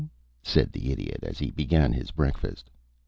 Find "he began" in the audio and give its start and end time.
1.37-1.93